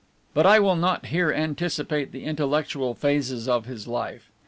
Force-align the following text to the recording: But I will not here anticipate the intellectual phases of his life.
But 0.33 0.47
I 0.47 0.59
will 0.59 0.75
not 0.75 1.05
here 1.05 1.31
anticipate 1.31 2.11
the 2.11 2.23
intellectual 2.23 2.95
phases 2.95 3.47
of 3.47 3.67
his 3.67 3.87
life. 3.87 4.31